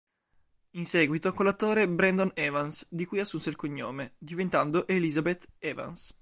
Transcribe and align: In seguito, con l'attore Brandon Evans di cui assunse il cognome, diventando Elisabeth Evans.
In 0.71 0.85
seguito, 0.87 1.31
con 1.31 1.45
l'attore 1.45 1.87
Brandon 1.87 2.31
Evans 2.33 2.87
di 2.89 3.05
cui 3.05 3.19
assunse 3.19 3.51
il 3.51 3.55
cognome, 3.55 4.13
diventando 4.17 4.87
Elisabeth 4.87 5.47
Evans. 5.59 6.11